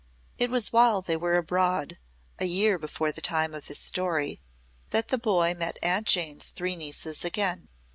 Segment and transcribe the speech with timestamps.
[0.39, 1.99] It was while they were abroad,
[2.39, 4.41] a year before the time of this story,
[4.89, 7.67] that the boy met Aunt Jane's three nieces again.